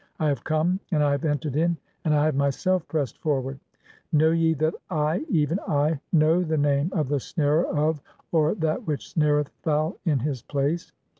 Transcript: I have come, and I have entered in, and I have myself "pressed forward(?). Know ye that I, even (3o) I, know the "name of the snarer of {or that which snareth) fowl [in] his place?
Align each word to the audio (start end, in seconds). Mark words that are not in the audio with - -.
I 0.19 0.29
have 0.29 0.43
come, 0.43 0.79
and 0.91 1.03
I 1.03 1.11
have 1.11 1.25
entered 1.25 1.55
in, 1.55 1.77
and 2.05 2.15
I 2.15 2.25
have 2.25 2.33
myself 2.33 2.87
"pressed 2.87 3.19
forward(?). 3.19 3.59
Know 4.11 4.31
ye 4.31 4.55
that 4.55 4.73
I, 4.89 5.23
even 5.29 5.59
(3o) 5.59 5.69
I, 5.69 5.99
know 6.11 6.41
the 6.41 6.57
"name 6.57 6.89
of 6.91 7.07
the 7.07 7.19
snarer 7.19 7.67
of 7.67 8.01
{or 8.31 8.55
that 8.55 8.87
which 8.87 9.11
snareth) 9.13 9.49
fowl 9.61 9.97
[in] 10.05 10.17
his 10.17 10.41
place? 10.41 10.91